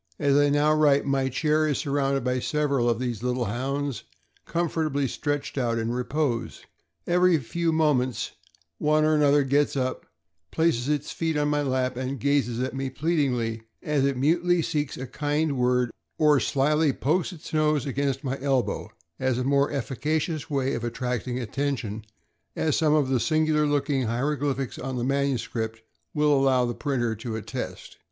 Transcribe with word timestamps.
As 0.17 0.35
I 0.35 0.49
now 0.49 0.73
write, 0.73 1.05
my 1.05 1.29
chair 1.29 1.67
is 1.67 1.77
surrounded 1.77 2.23
by 2.23 2.39
several 2.39 2.89
of 2.89 2.97
these 2.97 3.21
little 3.21 3.45
Hounds, 3.45 4.03
com 4.47 4.67
fortably 4.67 5.07
stretched 5.07 5.59
out 5.59 5.77
in 5.77 5.91
repose. 5.91 6.63
Every 7.05 7.37
few 7.37 7.71
moments 7.71 8.31
one 8.79 9.05
or 9.05 9.13
another 9.13 9.43
gets 9.43 9.77
up, 9.77 10.07
places 10.49 10.89
its 10.89 11.11
feet 11.11 11.37
on 11.37 11.49
my 11.49 11.61
lap, 11.61 11.97
and 11.97 12.19
gazes 12.19 12.59
at 12.61 12.73
me 12.75 12.89
pleadingly, 12.89 13.61
as 13.83 14.03
it 14.03 14.17
mutely 14.17 14.63
seeks 14.63 14.97
a 14.97 15.05
kind 15.05 15.55
word, 15.55 15.91
or 16.17 16.39
slyly 16.39 16.91
pokes 16.93 17.31
its 17.31 17.53
nose 17.53 17.85
against 17.85 18.23
my 18.23 18.41
elbow 18.41 18.89
as 19.19 19.37
a 19.37 19.43
more 19.43 19.69
efficacious 19.71 20.49
way 20.49 20.73
of 20.73 20.83
attracting 20.83 21.37
attention, 21.37 22.03
as 22.55 22.75
some 22.75 22.95
of 22.95 23.09
the 23.09 23.19
singular 23.19 23.67
looking 23.67 24.07
hieroglyphics 24.07 24.79
on 24.79 24.97
the 24.97 25.03
manuscript 25.03 25.83
will 26.11 26.33
allow 26.35 26.65
the 26.65 26.73
printer 26.73 27.13
to 27.13 27.35
attest. 27.35 27.97